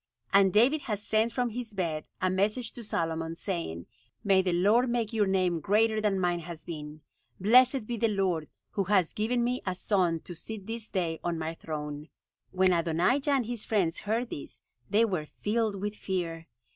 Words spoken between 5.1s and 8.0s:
your name greater than mine has been! Blessed be